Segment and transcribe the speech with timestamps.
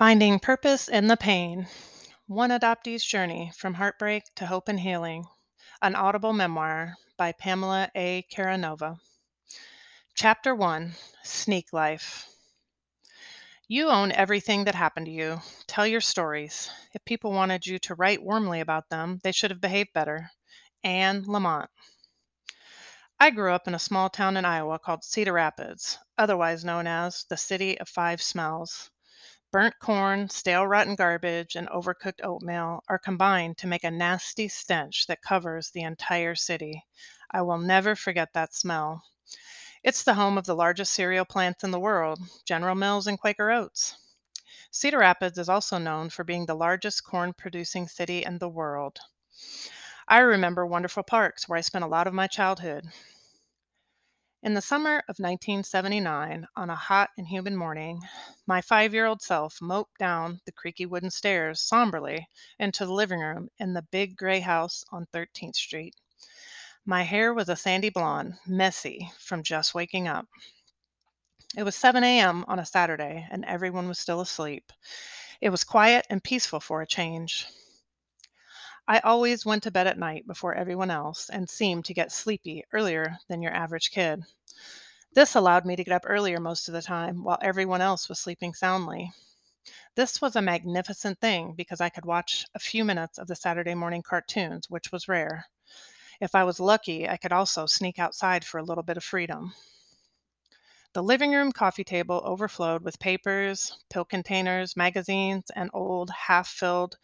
[0.00, 1.68] Finding Purpose in the Pain
[2.26, 5.26] One Adoptee's Journey from Heartbreak to Hope and Healing,
[5.82, 8.26] an audible memoir by Pamela A.
[8.32, 8.98] Karanova.
[10.14, 12.30] Chapter 1 Sneak Life.
[13.68, 15.42] You own everything that happened to you.
[15.66, 16.70] Tell your stories.
[16.94, 20.30] If people wanted you to write warmly about them, they should have behaved better.
[20.82, 21.68] Anne Lamott.
[23.18, 27.26] I grew up in a small town in Iowa called Cedar Rapids, otherwise known as
[27.28, 28.88] the City of Five Smells.
[29.52, 35.06] Burnt corn, stale rotten garbage, and overcooked oatmeal are combined to make a nasty stench
[35.06, 36.84] that covers the entire city.
[37.30, 39.04] I will never forget that smell.
[39.84, 43.50] It's the home of the largest cereal plants in the world, General Mills and Quaker
[43.50, 43.96] Oats.
[44.70, 49.00] Cedar Rapids is also known for being the largest corn producing city in the world.
[50.08, 52.90] I remember wonderful parks where I spent a lot of my childhood.
[54.42, 58.00] In the summer of 1979, on a hot and humid morning,
[58.46, 62.26] my five year old self moped down the creaky wooden stairs somberly
[62.58, 65.94] into the living room in the big gray house on 13th Street.
[66.86, 70.26] My hair was a sandy blonde, messy from just waking up.
[71.54, 72.46] It was 7 a.m.
[72.48, 74.72] on a Saturday, and everyone was still asleep.
[75.42, 77.46] It was quiet and peaceful for a change.
[78.90, 82.64] I always went to bed at night before everyone else and seemed to get sleepy
[82.72, 84.24] earlier than your average kid.
[85.14, 88.18] This allowed me to get up earlier most of the time while everyone else was
[88.18, 89.12] sleeping soundly.
[89.94, 93.76] This was a magnificent thing because I could watch a few minutes of the Saturday
[93.76, 95.46] morning cartoons, which was rare.
[96.20, 99.54] If I was lucky, I could also sneak outside for a little bit of freedom.
[100.92, 106.98] The living room coffee table overflowed with papers, pill containers, magazines, and old, half filled,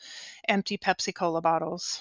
[0.49, 2.01] empty Pepsi Cola bottles.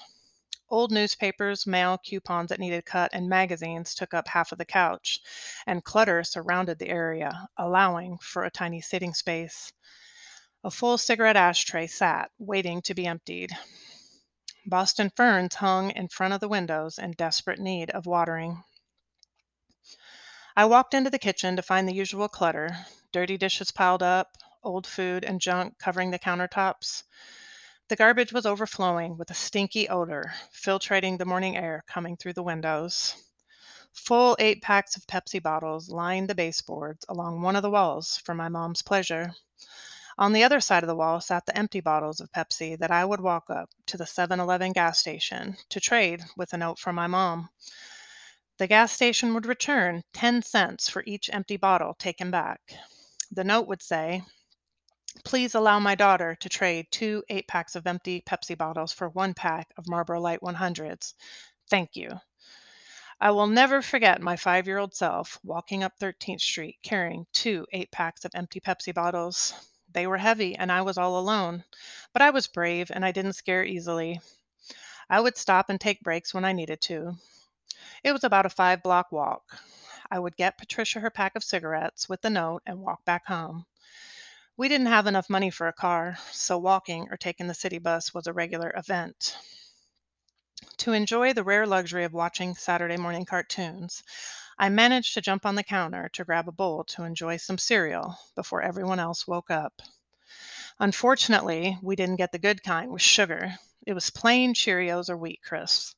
[0.68, 5.22] Old newspapers, mail, coupons that needed cut, and magazines took up half of the couch,
[5.68, 9.72] and clutter surrounded the area, allowing for a tiny sitting space.
[10.64, 13.52] A full cigarette ashtray sat, waiting to be emptied.
[14.66, 18.64] Boston ferns hung in front of the windows in desperate need of watering.
[20.58, 24.88] I walked into the kitchen to find the usual clutter dirty dishes piled up, old
[24.88, 27.04] food and junk covering the countertops.
[27.90, 32.44] The garbage was overflowing with a stinky odor, filtrating the morning air coming through the
[32.44, 33.16] windows.
[33.92, 38.34] Full eight packs of Pepsi bottles lined the baseboards along one of the walls for
[38.34, 39.36] my mom's pleasure.
[40.18, 43.04] On the other side of the wall sat the empty bottles of Pepsi that I
[43.04, 46.96] would walk up to the 7 Eleven gas station to trade with a note from
[46.96, 47.50] my mom.
[48.58, 52.62] The gas station would return 10 cents for each empty bottle taken back.
[53.30, 54.24] The note would say,
[55.26, 59.34] Please allow my daughter to trade two eight packs of empty Pepsi bottles for one
[59.34, 61.16] pack of Marlboro Light 100s.
[61.70, 62.22] Thank you.
[63.20, 67.68] I will never forget my five year old self walking up 13th Street carrying two
[67.74, 69.54] eight packs of empty Pepsi bottles.
[69.92, 71.66] They were heavy and I was all alone,
[72.14, 74.22] but I was brave and I didn't scare easily.
[75.10, 77.18] I would stop and take breaks when I needed to.
[78.04, 79.60] It was about a five block walk.
[80.12, 83.66] I would get Patricia her pack of cigarettes with the note and walk back home.
[84.58, 88.14] We didn't have enough money for a car, so walking or taking the city bus
[88.14, 89.38] was a regular event.
[90.78, 94.04] To enjoy the rare luxury of watching Saturday morning cartoons,
[94.58, 98.18] I managed to jump on the counter to grab a bowl to enjoy some cereal
[98.36, 99.82] before everyone else woke up.
[100.80, 103.56] Unfortunately, we didn't get the good kind with sugar.
[103.86, 105.96] It was plain Cheerios or Wheat Crisps.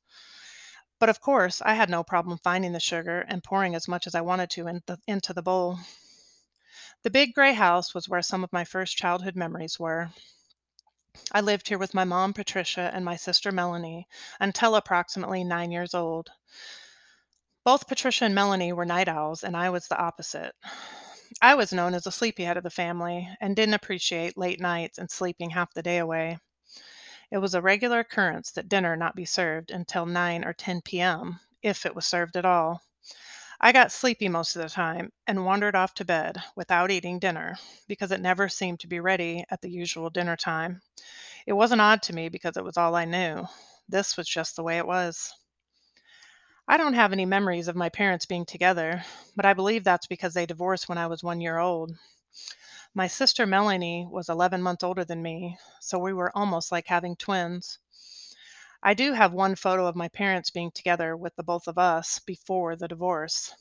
[1.00, 4.16] But of course, I had no problem finding the sugar and pouring as much as
[4.16, 5.80] I wanted to in the, into the bowl.
[7.03, 10.09] The big gray house was where some of my first childhood memories were.
[11.31, 14.08] I lived here with my mom, Patricia, and my sister, Melanie,
[14.40, 16.31] until approximately nine years old.
[17.64, 20.56] Both Patricia and Melanie were night owls, and I was the opposite.
[21.41, 25.12] I was known as the sleepyhead of the family and didn't appreciate late nights and
[25.12, 26.40] sleeping half the day away.
[27.31, 31.39] It was a regular occurrence that dinner not be served until 9 or 10 p.m.,
[31.61, 32.81] if it was served at all.
[33.59, 37.57] I got sleepy most of the time and wandered off to bed without eating dinner
[37.87, 40.81] because it never seemed to be ready at the usual dinner time.
[41.46, 43.47] It wasn't odd to me because it was all I knew.
[43.90, 45.34] This was just the way it was.
[46.67, 49.03] I don't have any memories of my parents being together,
[49.35, 51.97] but I believe that's because they divorced when I was one year old.
[52.93, 57.16] My sister Melanie was 11 months older than me, so we were almost like having
[57.16, 57.79] twins.
[58.81, 62.19] I do have one photo of my parents being together with the both of us
[62.19, 63.53] before the divorce.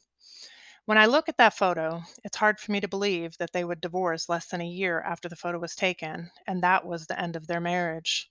[0.84, 3.80] When I look at that photo, it's hard for me to believe that they would
[3.80, 7.34] divorce less than a year after the photo was taken, and that was the end
[7.34, 8.30] of their marriage.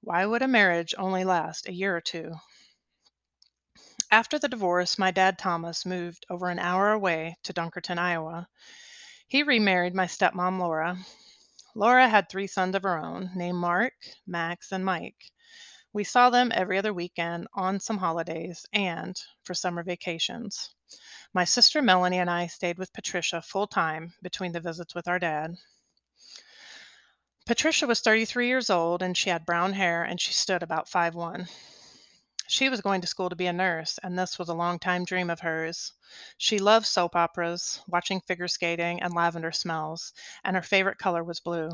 [0.00, 2.36] Why would a marriage only last a year or two?
[4.12, 8.48] After the divorce, my dad Thomas moved over an hour away to Dunkerton, Iowa.
[9.30, 11.04] He remarried my stepmom, Laura.
[11.74, 13.92] Laura had three sons of her own named Mark,
[14.26, 15.30] Max, and Mike.
[15.92, 20.74] We saw them every other weekend on some holidays and for summer vacations.
[21.34, 25.18] My sister Melanie and I stayed with Patricia full time between the visits with our
[25.18, 25.56] dad.
[27.44, 31.14] Patricia was 33 years old and she had brown hair and she stood about five
[31.14, 31.48] one.
[32.50, 35.04] She was going to school to be a nurse, and this was a long time
[35.04, 35.92] dream of hers.
[36.38, 41.40] She loved soap operas, watching figure skating, and lavender smells, and her favorite color was
[41.40, 41.70] blue.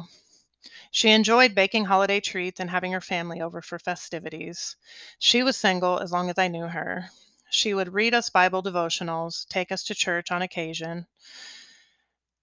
[0.91, 4.75] She enjoyed baking holiday treats and having her family over for festivities.
[5.21, 7.11] She was single as long as I knew her.
[7.51, 11.07] She would read us Bible devotionals, take us to church on occasion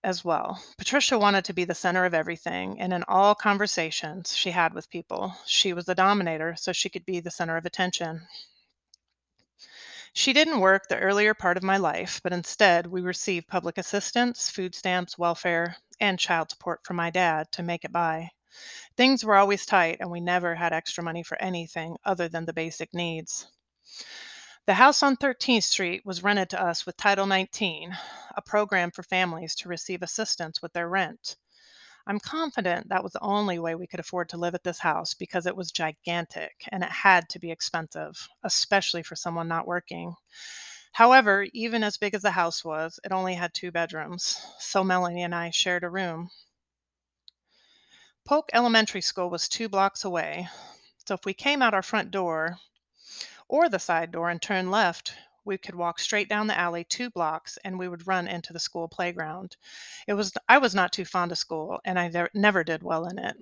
[0.04, 0.64] as well.
[0.78, 4.90] Patricia wanted to be the center of everything, and in all conversations she had with
[4.90, 8.28] people, she was the dominator, so she could be the center of attention.
[10.14, 14.50] She didn't work the earlier part of my life, but instead we received public assistance,
[14.50, 18.32] food stamps, welfare, and child support from my dad to make it by.
[18.98, 22.54] Things were always tight, and we never had extra money for anything other than the
[22.54, 23.48] basic needs.
[24.68, 27.98] The house on 13th Street was rented to us with Title 19,
[28.36, 31.36] a program for families to receive assistance with their rent.
[32.06, 35.16] I'm confident that was the only way we could afford to live at this house
[35.16, 40.14] because it was gigantic and it had to be expensive, especially for someone not working.
[40.94, 45.24] However, even as big as the house was, it only had two bedrooms, so Melanie
[45.24, 46.30] and I shared a room.
[48.26, 50.50] Polk Elementary School was two blocks away,
[51.08, 52.60] so if we came out our front door,
[53.52, 55.14] or the side door and turn left,
[55.44, 58.60] we could walk straight down the alley two blocks and we would run into the
[58.60, 59.58] school playground.
[60.08, 63.20] It was I was not too fond of school and I never did well in
[63.20, 63.36] it.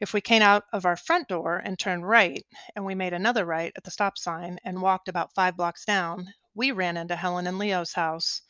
[0.00, 2.44] If we came out of our front door and turned right
[2.74, 6.34] and we made another right at the stop sign and walked about 5 blocks down,
[6.56, 8.42] we ran into Helen and Leo's house.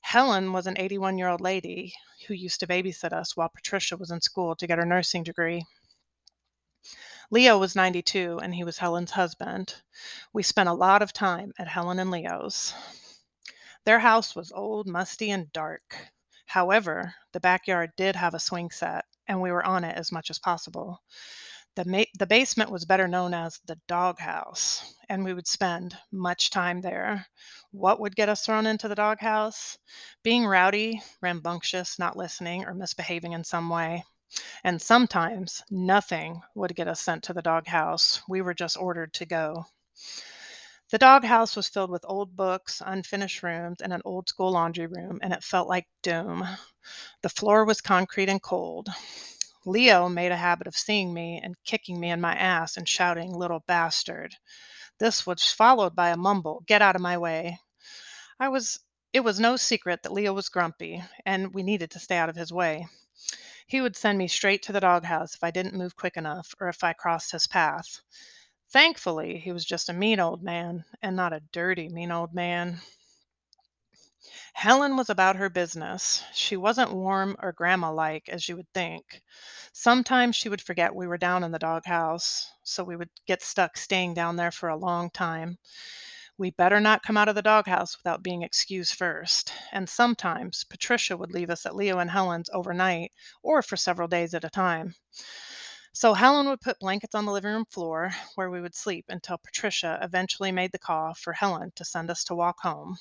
[0.00, 1.92] Helen was an 81 year old lady
[2.26, 5.66] who used to babysit us while Patricia was in school to get her nursing degree.
[7.30, 9.82] Leo was 92 and he was Helen's husband.
[10.32, 12.72] We spent a lot of time at Helen and Leo's.
[13.84, 16.10] Their house was old, musty, and dark.
[16.46, 20.30] However, the backyard did have a swing set, and we were on it as much
[20.30, 21.02] as possible.
[21.74, 26.48] The, ma- the basement was better known as the doghouse, and we would spend much
[26.48, 27.26] time there.
[27.70, 29.76] What would get us thrown into the doghouse?
[30.22, 34.04] Being rowdy, rambunctious, not listening, or misbehaving in some way.
[34.64, 38.22] And sometimes nothing would get us sent to the doghouse.
[38.28, 39.66] We were just ordered to go.
[40.90, 45.18] The doghouse was filled with old books, unfinished rooms, and an old school laundry room,
[45.22, 46.48] and it felt like doom.
[47.20, 48.88] The floor was concrete and cold.
[49.66, 53.34] Leo made a habit of seeing me and kicking me in my ass and shouting,
[53.34, 54.36] Little bastard.
[54.98, 57.60] This was followed by a mumble, Get out of my way.
[58.40, 58.80] I was
[59.12, 62.36] it was no secret that Leo was grumpy, and we needed to stay out of
[62.36, 62.86] his way.
[63.68, 66.68] He would send me straight to the doghouse if I didn't move quick enough or
[66.68, 68.00] if I crossed his path.
[68.70, 72.80] Thankfully, he was just a mean old man and not a dirty, mean old man.
[74.52, 76.22] Helen was about her business.
[76.34, 79.22] She wasn't warm or grandma like, as you would think.
[79.72, 83.78] Sometimes she would forget we were down in the doghouse, so we would get stuck
[83.78, 85.56] staying down there for a long time.
[86.38, 89.52] We better not come out of the doghouse without being excused first.
[89.72, 93.12] And sometimes Patricia would leave us at Leo and Helen's overnight
[93.42, 94.94] or for several days at a time.
[95.92, 99.36] So Helen would put blankets on the living room floor where we would sleep until
[99.36, 102.96] Patricia eventually made the call for Helen to send us to walk home.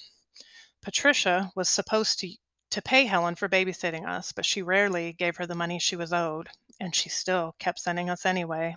[0.81, 2.35] Patricia was supposed to
[2.71, 6.11] to pay Helen for babysitting us, but she rarely gave her the money she was
[6.11, 8.75] owed, and she still kept sending us anyway.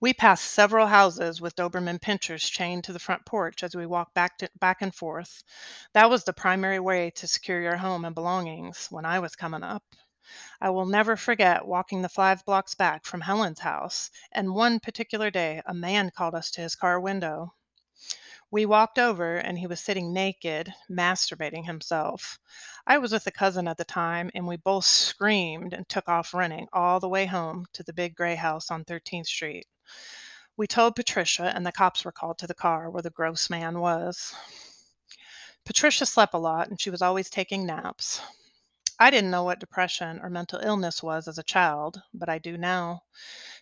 [0.00, 4.14] We passed several houses with Doberman pinschers chained to the front porch as we walked
[4.14, 5.44] back, to, back and forth.
[5.92, 9.62] That was the primary way to secure your home and belongings when I was coming
[9.62, 9.84] up.
[10.60, 15.30] I will never forget walking the five blocks back from Helen's house, and one particular
[15.30, 17.54] day a man called us to his car window.
[18.52, 22.38] We walked over, and he was sitting naked, masturbating himself.
[22.84, 26.34] I was with a cousin at the time, and we both screamed and took off
[26.34, 29.68] running all the way home to the big gray house on 13th Street.
[30.56, 33.78] We told Patricia, and the cops were called to the car where the gross man
[33.78, 34.34] was.
[35.64, 38.20] Patricia slept a lot, and she was always taking naps.
[38.98, 42.58] I didn't know what depression or mental illness was as a child, but I do
[42.58, 43.04] now.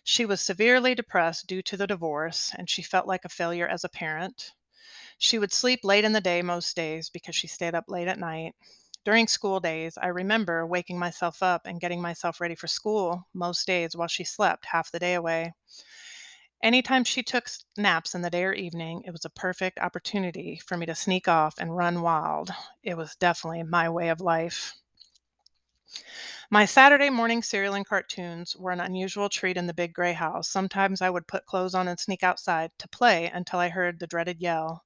[0.03, 3.83] She was severely depressed due to the divorce, and she felt like a failure as
[3.83, 4.53] a parent.
[5.19, 8.17] She would sleep late in the day most days because she stayed up late at
[8.17, 8.55] night.
[9.05, 13.67] During school days, I remember waking myself up and getting myself ready for school most
[13.67, 15.53] days while she slept half the day away.
[16.63, 20.77] Anytime she took naps in the day or evening, it was a perfect opportunity for
[20.77, 22.51] me to sneak off and run wild.
[22.81, 24.75] It was definitely my way of life.
[26.51, 30.49] My Saturday morning cereal and cartoons were an unusual treat in the big gray house.
[30.49, 34.07] Sometimes I would put clothes on and sneak outside to play until I heard the
[34.07, 34.85] dreaded yell.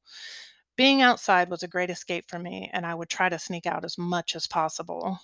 [0.76, 3.86] Being outside was a great escape for me, and I would try to sneak out
[3.86, 5.20] as much as possible.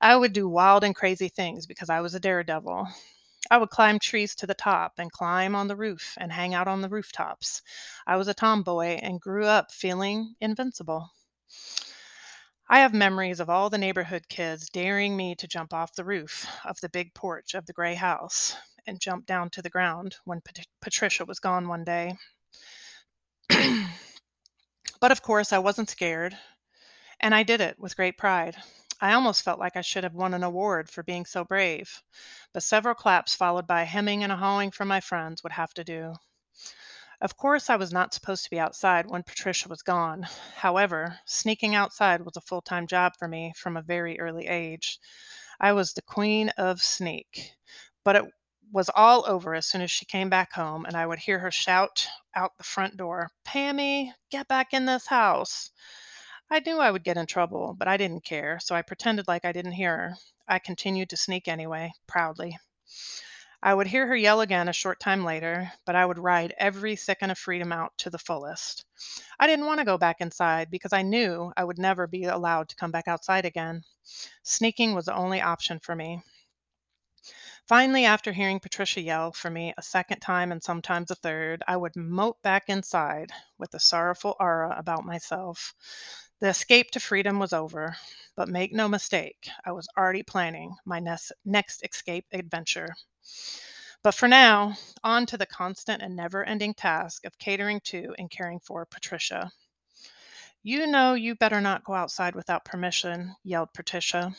[0.00, 2.88] I would do wild and crazy things because I was a daredevil.
[3.50, 6.68] I would climb trees to the top and climb on the roof and hang out
[6.68, 7.62] on the rooftops.
[8.06, 11.10] I was a tomboy and grew up feeling invincible.
[12.68, 16.46] I have memories of all the neighborhood kids daring me to jump off the roof
[16.64, 18.56] of the big porch of the gray house
[18.86, 22.16] and jump down to the ground when Pat- Patricia was gone one day.
[25.00, 26.38] but of course, I wasn't scared,
[27.20, 28.56] and I did it with great pride.
[29.00, 32.02] I almost felt like I should have won an award for being so brave,
[32.54, 35.74] but several claps followed by a hemming and a hawing from my friends would have
[35.74, 36.14] to do.
[37.20, 40.26] Of course, I was not supposed to be outside when Patricia was gone.
[40.56, 44.98] However, sneaking outside was a full time job for me from a very early age.
[45.60, 47.52] I was the queen of sneak,
[48.04, 48.24] but it
[48.72, 51.50] was all over as soon as she came back home, and I would hear her
[51.50, 55.70] shout out the front door, Pammy, get back in this house.
[56.50, 59.44] I knew I would get in trouble, but I didn't care, so I pretended like
[59.44, 60.16] I didn't hear her.
[60.48, 62.58] I continued to sneak anyway, proudly.
[63.64, 66.94] I would hear her yell again a short time later, but I would ride every
[66.94, 68.84] second of freedom out to the fullest.
[69.40, 72.68] I didn't want to go back inside because I knew I would never be allowed
[72.68, 73.82] to come back outside again.
[74.44, 76.22] Sneaking was the only option for me.
[77.66, 81.76] Finally, after hearing Patricia yell for me a second time and sometimes a third, I
[81.76, 85.74] would mope back inside with a sorrowful aura about myself.
[86.40, 87.96] The escape to freedom was over,
[88.36, 92.94] but make no mistake, I was already planning my next escape adventure.
[94.02, 98.30] But for now, on to the constant and never ending task of catering to and
[98.30, 99.50] caring for Patricia.
[100.62, 104.34] You know you better not go outside without permission, yelled Patricia.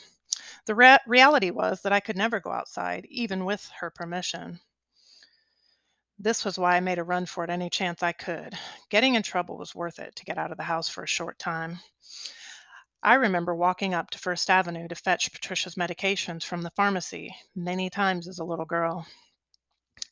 [0.66, 4.60] The re- reality was that I could never go outside, even with her permission.
[6.18, 8.58] This was why I made a run for it any chance I could.
[8.88, 11.38] Getting in trouble was worth it to get out of the house for a short
[11.38, 11.80] time.
[13.02, 17.90] I remember walking up to First Avenue to fetch Patricia's medications from the pharmacy many
[17.90, 19.06] times as a little girl.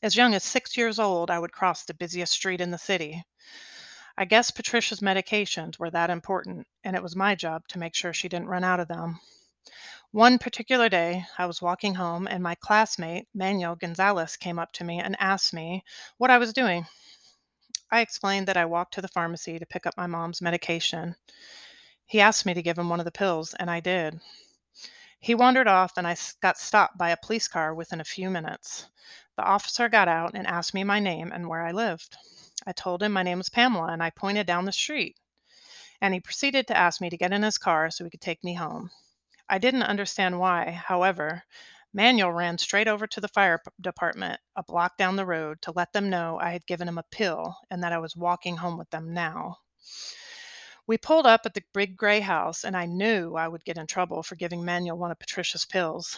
[0.01, 3.23] As young as six years old, I would cross the busiest street in the city.
[4.17, 8.13] I guess Patricia's medications were that important, and it was my job to make sure
[8.13, 9.19] she didn't run out of them.
[10.11, 14.83] One particular day, I was walking home, and my classmate, Manuel Gonzalez, came up to
[14.83, 15.83] me and asked me
[16.17, 16.85] what I was doing.
[17.91, 21.15] I explained that I walked to the pharmacy to pick up my mom's medication.
[22.07, 24.21] He asked me to give him one of the pills, and I did.
[25.19, 28.87] He wandered off, and I got stopped by a police car within a few minutes.
[29.37, 32.15] The officer got out and asked me my name and where I lived.
[32.67, 35.17] I told him my name was Pamela, and I pointed down the street.
[35.99, 38.43] And he proceeded to ask me to get in his car so he could take
[38.43, 38.91] me home.
[39.49, 41.43] I didn't understand why, however.
[41.91, 45.93] Manuel ran straight over to the fire department a block down the road to let
[45.93, 48.89] them know I had given him a pill and that I was walking home with
[48.91, 49.59] them now.
[50.87, 53.87] We pulled up at the big gray house, and I knew I would get in
[53.87, 56.17] trouble for giving Manuel one of Patricia's pills.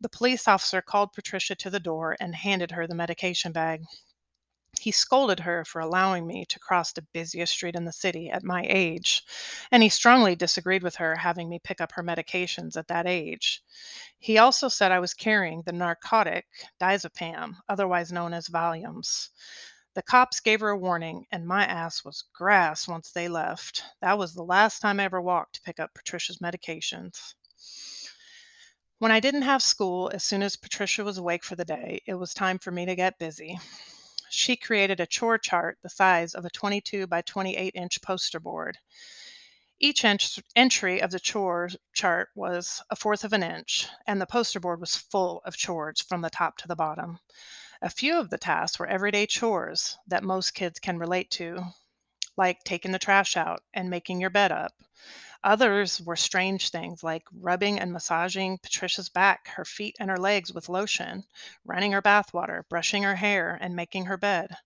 [0.00, 3.82] The police officer called Patricia to the door and handed her the medication bag.
[4.80, 8.42] He scolded her for allowing me to cross the busiest street in the city at
[8.42, 9.22] my age,
[9.70, 13.62] and he strongly disagreed with her having me pick up her medications at that age.
[14.18, 16.46] He also said I was carrying the narcotic
[16.80, 19.28] diazepam, otherwise known as Valiums.
[19.94, 23.82] The cops gave her a warning, and my ass was grass once they left.
[24.00, 27.34] That was the last time I ever walked to pick up Patricia's medications.
[28.98, 32.14] When I didn't have school, as soon as Patricia was awake for the day, it
[32.14, 33.58] was time for me to get busy.
[34.30, 38.78] She created a chore chart the size of a 22 by 28 inch poster board.
[39.78, 44.26] Each inch, entry of the chore chart was a fourth of an inch, and the
[44.26, 47.18] poster board was full of chores from the top to the bottom.
[47.84, 51.74] A few of the tasks were everyday chores that most kids can relate to,
[52.36, 54.72] like taking the trash out and making your bed up.
[55.42, 60.52] Others were strange things like rubbing and massaging Patricia's back, her feet, and her legs
[60.52, 61.24] with lotion,
[61.64, 64.58] running her bathwater, brushing her hair, and making her bed.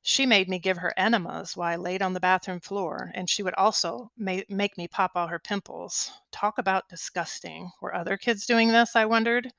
[0.00, 3.42] She made me give her enemas while I laid on the bathroom floor, and she
[3.42, 6.12] would also ma- make me pop all her pimples.
[6.30, 7.72] Talk about disgusting.
[7.80, 8.94] Were other kids doing this?
[8.94, 9.52] I wondered.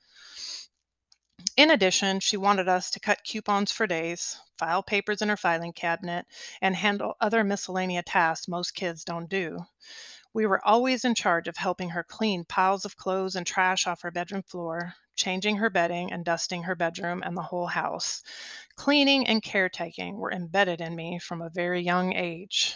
[1.56, 5.72] In addition, she wanted us to cut coupons for days, file papers in her filing
[5.72, 6.26] cabinet,
[6.60, 9.60] and handle other miscellaneous tasks most kids don't do.
[10.32, 14.02] We were always in charge of helping her clean piles of clothes and trash off
[14.02, 18.22] her bedroom floor, changing her bedding and dusting her bedroom and the whole house.
[18.76, 22.74] Cleaning and caretaking were embedded in me from a very young age.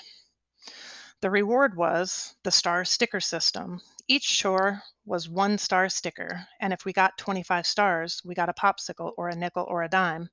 [1.21, 3.83] The reward was the star sticker system.
[4.11, 8.53] Each chore was one star sticker, and if we got 25 stars, we got a
[8.53, 10.31] popsicle or a nickel or a dime.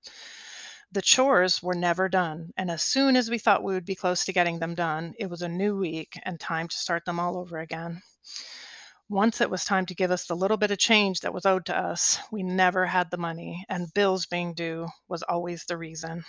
[0.92, 4.26] The chores were never done, and as soon as we thought we would be close
[4.26, 7.38] to getting them done, it was a new week and time to start them all
[7.38, 8.02] over again.
[9.10, 11.68] Once it was time to give us the little bit of change that was owed
[11.68, 16.26] to us, we never had the money, and bills being due was always the reason.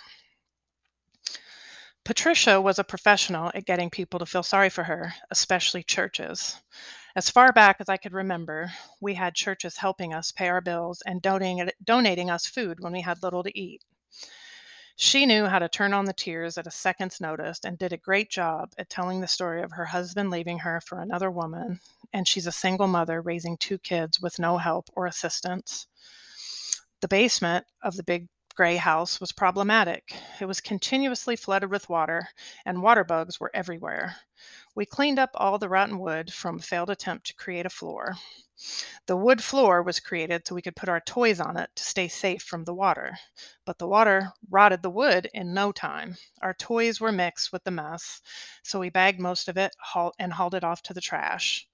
[2.05, 6.55] Patricia was a professional at getting people to feel sorry for her, especially churches.
[7.19, 8.71] As far back as I could remember,
[9.01, 13.01] we had churches helping us pay our bills and donating, donating us food when we
[13.01, 13.83] had little to eat.
[14.95, 17.97] She knew how to turn on the tears at a second's notice and did a
[17.97, 21.81] great job at telling the story of her husband leaving her for another woman,
[22.13, 25.87] and she's a single mother raising two kids with no help or assistance.
[27.01, 30.13] The basement of the big gray house was problematic.
[30.41, 32.27] It was continuously flooded with water,
[32.65, 34.17] and water bugs were everywhere.
[34.75, 38.17] We cleaned up all the rotten wood from a failed attempt to create a floor.
[39.05, 42.09] The wood floor was created so we could put our toys on it to stay
[42.09, 43.17] safe from the water,
[43.63, 46.17] but the water rotted the wood in no time.
[46.41, 48.19] Our toys were mixed with the mess,
[48.61, 49.73] so we bagged most of it
[50.19, 51.65] and hauled it off to the trash.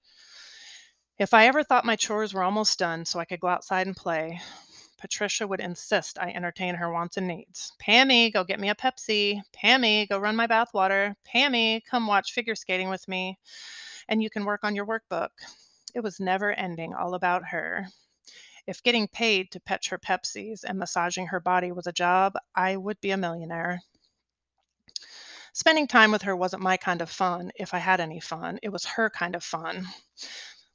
[1.18, 3.96] If I ever thought my chores were almost done so I could go outside and
[3.96, 4.40] play,
[5.06, 7.72] Patricia would insist I entertain her wants and needs.
[7.80, 9.40] Pammy, go get me a Pepsi.
[9.52, 11.14] Pammy, go run my bathwater.
[11.32, 13.38] Pammy, come watch figure skating with me.
[14.08, 15.28] And you can work on your workbook.
[15.94, 17.86] It was never ending, all about her.
[18.66, 22.76] If getting paid to fetch her Pepsis and massaging her body was a job, I
[22.76, 23.82] would be a millionaire.
[25.52, 28.58] Spending time with her wasn't my kind of fun, if I had any fun.
[28.60, 29.86] It was her kind of fun.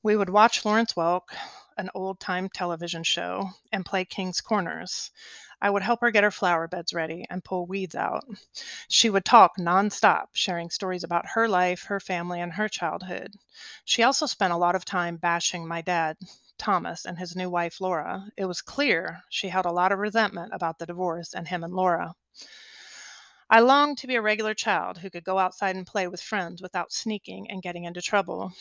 [0.04, 1.34] We would watch Lawrence Welk,
[1.78, 5.12] an old time television show and play King's Corners.
[5.62, 8.24] I would help her get her flower beds ready and pull weeds out.
[8.88, 13.36] She would talk nonstop, sharing stories about her life, her family, and her childhood.
[13.86, 16.18] She also spent a lot of time bashing my dad,
[16.58, 18.28] Thomas, and his new wife, Laura.
[18.38, 21.74] It was clear she held a lot of resentment about the divorce and him and
[21.74, 22.16] Laura.
[23.50, 26.62] I longed to be a regular child who could go outside and play with friends
[26.62, 28.54] without sneaking and getting into trouble.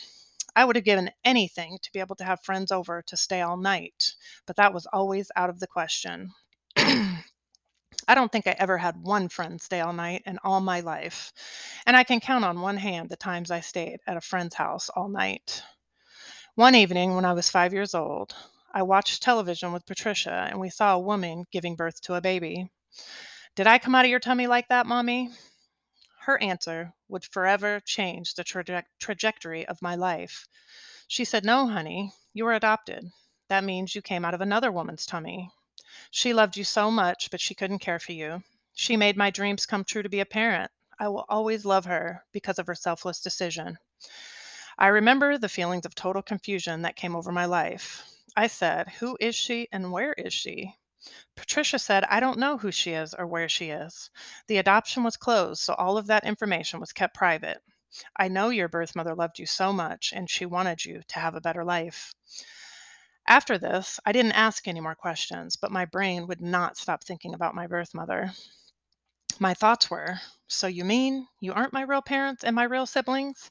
[0.57, 3.57] I would have given anything to be able to have friends over to stay all
[3.57, 4.15] night,
[4.47, 6.31] but that was always out of the question.
[6.77, 11.33] I don't think I ever had one friend stay all night in all my life,
[11.87, 14.89] and I can count on one hand the times I stayed at a friend's house
[14.89, 15.63] all night.
[16.57, 18.35] One evening when I was five years old,
[18.75, 22.71] I watched television with Patricia and we saw a woman giving birth to a baby.
[23.55, 25.31] Did I come out of your tummy like that, Mommy?
[26.21, 30.47] Her answer would forever change the traje- trajectory of my life.
[31.09, 33.11] She said, No, honey, you were adopted.
[33.49, 35.51] That means you came out of another woman's tummy.
[36.11, 38.43] She loved you so much, but she couldn't care for you.
[38.75, 40.71] She made my dreams come true to be a parent.
[40.99, 43.79] I will always love her because of her selfless decision.
[44.79, 48.05] I remember the feelings of total confusion that came over my life.
[48.37, 50.77] I said, Who is she and where is she?
[51.37, 54.11] Patricia said, I don't know who she is or where she is.
[54.47, 57.63] The adoption was closed, so all of that information was kept private.
[58.17, 61.35] I know your birth mother loved you so much and she wanted you to have
[61.35, 62.13] a better life.
[63.27, 67.35] After this, I didn't ask any more questions, but my brain would not stop thinking
[67.35, 68.33] about my birth mother.
[69.39, 73.51] My thoughts were, So you mean you aren't my real parents and my real siblings?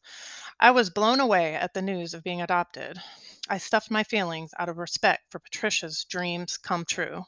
[0.60, 3.02] I was blown away at the news of being adopted.
[3.50, 7.24] I stuffed my feelings out of respect for Patricia's dreams come true.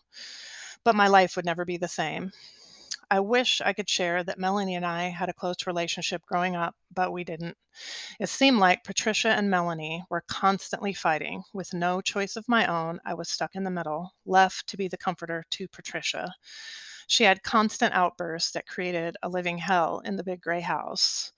[0.83, 2.31] But my life would never be the same.
[3.09, 6.75] I wish I could share that Melanie and I had a close relationship growing up,
[6.93, 7.57] but we didn't.
[8.19, 11.43] It seemed like Patricia and Melanie were constantly fighting.
[11.53, 14.87] With no choice of my own, I was stuck in the middle, left to be
[14.87, 16.33] the comforter to Patricia.
[17.07, 21.31] She had constant outbursts that created a living hell in the big gray house.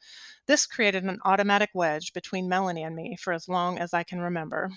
[0.46, 4.20] This created an automatic wedge between Melanie and me for as long as I can
[4.20, 4.70] remember.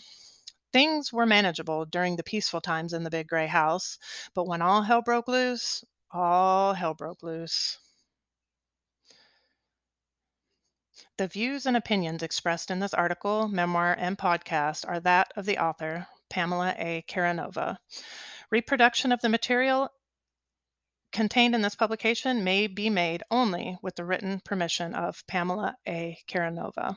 [0.73, 3.99] Things were manageable during the peaceful times in the big gray house,
[4.35, 7.79] but when all hell broke loose, all hell broke loose.
[11.19, 15.59] The views and opinions expressed in this article, memoir, and podcast are that of the
[15.59, 17.05] author, Pamela A.
[17.09, 17.79] Karanova.
[18.51, 19.91] Reproduction of the material
[21.17, 26.19] contained in this publication may be made only with the written permission of Pamela A.
[26.29, 26.95] Karanova.